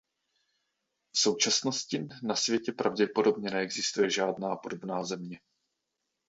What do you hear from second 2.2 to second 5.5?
na světě pravděpodobně neexistuje žádná podobná země.